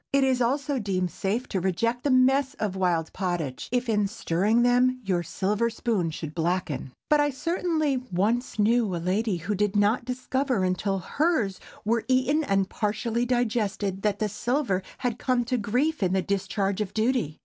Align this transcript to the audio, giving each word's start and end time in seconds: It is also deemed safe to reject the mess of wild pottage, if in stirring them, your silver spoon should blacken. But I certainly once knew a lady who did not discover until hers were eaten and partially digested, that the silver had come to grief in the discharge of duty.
It 0.11 0.23
is 0.23 0.41
also 0.41 0.79
deemed 0.79 1.11
safe 1.11 1.47
to 1.49 1.59
reject 1.59 2.03
the 2.03 2.09
mess 2.09 2.55
of 2.55 2.75
wild 2.75 3.13
pottage, 3.13 3.69
if 3.71 3.87
in 3.87 4.07
stirring 4.07 4.63
them, 4.63 4.99
your 5.03 5.21
silver 5.21 5.69
spoon 5.69 6.09
should 6.09 6.33
blacken. 6.33 6.91
But 7.07 7.19
I 7.19 7.29
certainly 7.29 7.97
once 8.11 8.57
knew 8.57 8.95
a 8.95 8.97
lady 8.97 9.37
who 9.37 9.53
did 9.53 9.75
not 9.75 10.03
discover 10.03 10.63
until 10.63 10.97
hers 10.97 11.59
were 11.85 12.03
eaten 12.07 12.43
and 12.43 12.67
partially 12.67 13.27
digested, 13.27 14.01
that 14.01 14.17
the 14.17 14.27
silver 14.27 14.81
had 14.97 15.19
come 15.19 15.43
to 15.45 15.57
grief 15.59 16.01
in 16.01 16.13
the 16.13 16.23
discharge 16.23 16.81
of 16.81 16.95
duty. 16.95 17.37